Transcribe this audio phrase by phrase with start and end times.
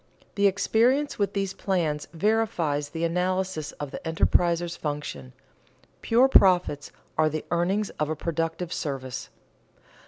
[0.35, 5.31] _The experience with these plans verifies the analysis of the enterpriser's function:
[6.01, 9.29] pure profits are the earnings of a productive service.